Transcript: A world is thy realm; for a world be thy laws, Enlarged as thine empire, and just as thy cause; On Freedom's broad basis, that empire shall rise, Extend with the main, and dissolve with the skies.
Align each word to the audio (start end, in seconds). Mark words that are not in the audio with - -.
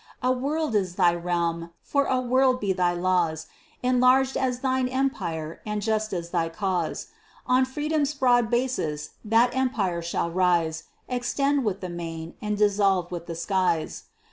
A 0.23 0.31
world 0.31 0.73
is 0.73 0.95
thy 0.95 1.13
realm; 1.13 1.69
for 1.83 2.05
a 2.05 2.19
world 2.19 2.59
be 2.59 2.73
thy 2.73 2.95
laws, 2.95 3.45
Enlarged 3.83 4.35
as 4.35 4.61
thine 4.61 4.87
empire, 4.87 5.61
and 5.63 5.79
just 5.79 6.11
as 6.11 6.31
thy 6.31 6.49
cause; 6.49 7.09
On 7.45 7.65
Freedom's 7.65 8.15
broad 8.15 8.49
basis, 8.49 9.11
that 9.23 9.55
empire 9.55 10.01
shall 10.01 10.31
rise, 10.31 10.85
Extend 11.07 11.63
with 11.63 11.81
the 11.81 11.89
main, 11.89 12.33
and 12.41 12.57
dissolve 12.57 13.11
with 13.11 13.27
the 13.27 13.35
skies. 13.35 14.05